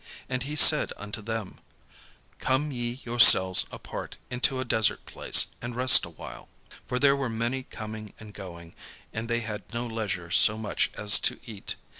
[0.27, 1.59] And he said unto them:
[2.39, 6.49] "Come ye yourselves apart into a desert place, and rest awhile."
[6.87, 8.73] For there were many coming and going,
[9.13, 11.75] and they had no leisure so much as to eat.